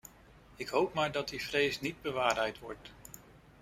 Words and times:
Ik 0.55 0.67
hoop 0.67 0.93
maar 0.93 1.11
dat 1.11 1.29
die 1.29 1.43
vrees 1.43 1.79
niet 1.81 2.01
bewaarheid 2.01 2.59
wordt. 2.59 2.91